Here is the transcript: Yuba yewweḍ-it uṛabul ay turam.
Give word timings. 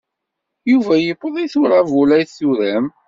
Yuba 0.71 0.93
yewweḍ-it 0.99 1.53
uṛabul 1.61 2.09
ay 2.17 2.25
turam. 2.33 2.85